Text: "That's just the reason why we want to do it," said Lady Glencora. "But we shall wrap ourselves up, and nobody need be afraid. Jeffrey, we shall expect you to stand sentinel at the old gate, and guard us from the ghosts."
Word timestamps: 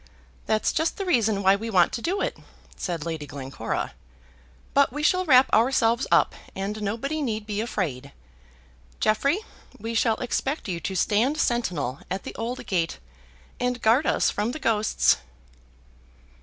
"That's 0.47 0.73
just 0.73 0.97
the 0.97 1.05
reason 1.05 1.43
why 1.43 1.55
we 1.55 1.69
want 1.69 1.93
to 1.93 2.01
do 2.01 2.21
it," 2.21 2.35
said 2.75 3.05
Lady 3.05 3.27
Glencora. 3.27 3.93
"But 4.73 4.91
we 4.91 5.03
shall 5.03 5.25
wrap 5.25 5.47
ourselves 5.53 6.07
up, 6.11 6.33
and 6.55 6.81
nobody 6.81 7.21
need 7.21 7.45
be 7.45 7.61
afraid. 7.61 8.11
Jeffrey, 8.99 9.37
we 9.77 9.93
shall 9.93 10.15
expect 10.17 10.67
you 10.67 10.79
to 10.79 10.95
stand 10.95 11.37
sentinel 11.37 11.99
at 12.09 12.23
the 12.23 12.33
old 12.33 12.65
gate, 12.65 12.97
and 13.59 13.79
guard 13.79 14.07
us 14.07 14.31
from 14.31 14.53
the 14.53 14.59
ghosts." 14.59 15.17